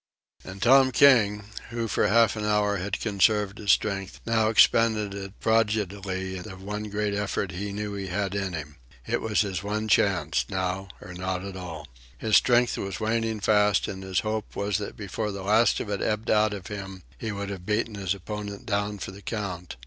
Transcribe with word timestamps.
And 0.43 0.63
Tom 0.63 0.91
King, 0.91 1.43
who 1.69 1.87
for 1.87 2.07
half 2.07 2.35
an 2.35 2.43
hour 2.43 2.77
had 2.77 2.99
conserved 2.99 3.59
his 3.59 3.71
strength, 3.71 4.19
now 4.25 4.47
expended 4.49 5.13
it 5.13 5.39
prodigally 5.39 6.37
in 6.37 6.41
the 6.41 6.55
one 6.55 6.85
great 6.85 7.13
effort 7.13 7.51
he 7.51 7.71
knew 7.71 7.93
he 7.93 8.07
had 8.07 8.33
in 8.33 8.53
him. 8.53 8.77
It 9.05 9.21
was 9.21 9.41
his 9.41 9.61
one 9.61 9.87
chance 9.87 10.43
now 10.49 10.87
or 11.01 11.13
not 11.13 11.45
at 11.45 11.55
all. 11.55 11.87
His 12.17 12.35
strength 12.35 12.79
was 12.79 12.99
waning 12.99 13.41
fast, 13.41 13.87
and 13.87 14.01
his 14.01 14.21
hope 14.21 14.55
was 14.55 14.79
that 14.79 14.97
before 14.97 15.31
the 15.31 15.43
last 15.43 15.79
of 15.79 15.87
it 15.91 16.01
ebbed 16.01 16.31
out 16.31 16.55
of 16.55 16.65
him 16.65 17.03
he 17.19 17.31
would 17.31 17.51
have 17.51 17.67
beaten 17.67 17.93
his 17.93 18.15
opponent 18.15 18.65
down 18.65 18.97
for 18.97 19.11
the 19.11 19.21
count. 19.21 19.75